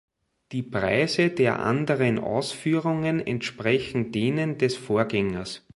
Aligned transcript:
Die 0.51 0.63
Preise 0.63 1.29
der 1.29 1.59
anderen 1.59 2.17
Ausführungen 2.17 3.19
entsprechen 3.19 4.11
denen 4.11 4.57
des 4.57 4.75
Vorgängers. 4.75 5.61